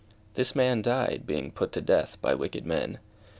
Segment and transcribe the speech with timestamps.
[0.33, 2.97] This man died, being put to death by wicked men.